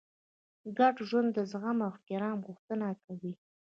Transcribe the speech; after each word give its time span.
ګډ 0.77 0.95
ژوند 1.07 1.29
د 1.33 1.39
زغم 1.51 1.77
او 1.85 1.89
احترام 1.93 2.37
غوښتنه 2.47 2.87
کوي. 3.05 3.33